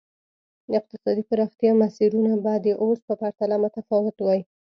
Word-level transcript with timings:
اقتصادي 0.77 1.23
پراختیا 1.29 1.71
مسیرونه 1.81 2.31
به 2.43 2.53
د 2.65 2.67
اوس 2.83 2.99
په 3.07 3.13
پرتله 3.21 3.55
متفاوت 3.63 4.15
وای. 4.21 4.41